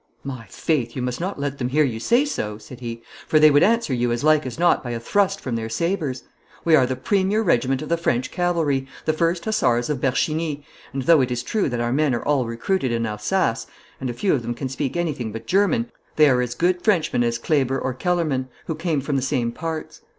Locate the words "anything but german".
14.97-15.91